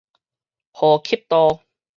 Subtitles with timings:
[0.73, 1.63] 呼吸道